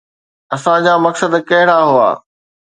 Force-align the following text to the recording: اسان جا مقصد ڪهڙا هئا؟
اسان 0.55 0.79
جا 0.85 0.93
مقصد 1.05 1.31
ڪهڙا 1.49 1.77
هئا؟ 1.91 2.09